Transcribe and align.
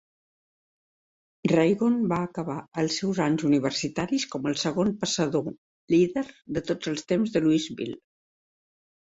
Ragone 1.51 2.07
va 2.13 2.17
acabar 2.29 2.55
els 2.83 2.97
seus 3.01 3.21
anys 3.27 3.45
universitaris 3.49 4.25
com 4.33 4.49
el 4.53 4.57
segon 4.63 4.91
passador 5.05 5.47
líder 5.95 6.27
de 6.57 6.65
tots 6.71 6.93
els 6.95 7.09
temps 7.13 7.37
de 7.37 7.45
Louisville. 7.47 8.03